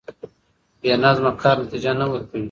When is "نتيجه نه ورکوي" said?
1.63-2.39